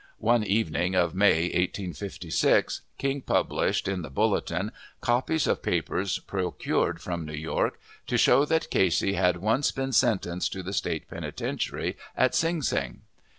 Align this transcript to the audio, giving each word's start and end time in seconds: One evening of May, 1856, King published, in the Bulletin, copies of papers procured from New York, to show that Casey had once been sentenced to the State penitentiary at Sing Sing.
One 0.17 0.43
evening 0.43 0.95
of 0.95 1.13
May, 1.13 1.43
1856, 1.43 2.81
King 2.97 3.21
published, 3.21 3.87
in 3.87 4.01
the 4.01 4.09
Bulletin, 4.09 4.71
copies 4.99 5.45
of 5.45 5.61
papers 5.61 6.17
procured 6.17 6.99
from 6.99 7.23
New 7.23 7.33
York, 7.35 7.79
to 8.07 8.17
show 8.17 8.43
that 8.45 8.71
Casey 8.71 9.13
had 9.13 9.37
once 9.37 9.71
been 9.71 9.91
sentenced 9.93 10.51
to 10.53 10.63
the 10.63 10.73
State 10.73 11.07
penitentiary 11.07 11.97
at 12.17 12.33
Sing 12.33 12.63
Sing. 12.63 13.01